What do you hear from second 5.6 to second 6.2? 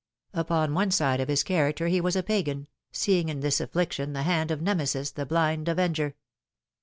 .Avenger.